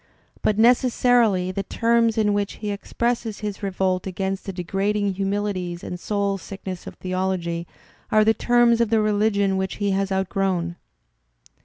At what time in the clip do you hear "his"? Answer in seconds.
3.41-3.61